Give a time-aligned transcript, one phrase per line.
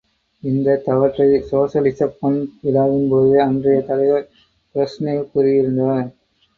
[0.43, 4.29] இந்தத் தவற்றை, சோஷலிசப் பொன் விழாவின்போதே அன்றைய தலைவர்
[4.75, 6.07] பிரஷ்னேவ் கூறியிருந்தார்.